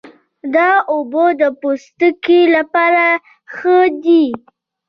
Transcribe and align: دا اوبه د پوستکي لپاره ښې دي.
دا 0.53 0.69
اوبه 0.93 1.25
د 1.41 1.43
پوستکي 1.59 2.41
لپاره 2.55 3.05
ښې 3.55 3.79
دي. 4.03 4.25